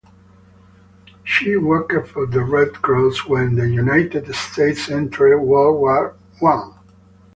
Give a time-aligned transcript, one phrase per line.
[1.23, 6.73] She worked for the Red Cross when the United States entered World War One.